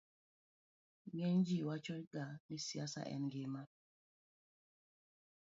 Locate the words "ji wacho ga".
1.47-2.25